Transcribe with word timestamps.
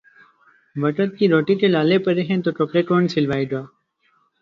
وقت 0.75 1.17
کی 1.17 1.27
روٹی 1.29 1.55
کے 1.55 1.67
لالے 1.67 1.97
پڑے 2.05 2.21
ہیں 2.23 2.41
تو 2.41 2.51
کپڑے 2.53 2.83
کون 2.83 3.07
سلوائے 3.07 3.45
گا 3.51 3.61